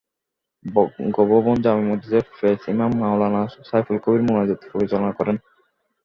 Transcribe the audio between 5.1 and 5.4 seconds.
করেন।